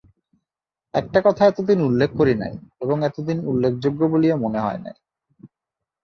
[0.93, 2.53] একটা কথা এতদিন উল্লেখ করি নাই
[2.81, 4.95] এবং এতদিন উল্লেখযোগ্য বলিয়া মনে হয় নাই।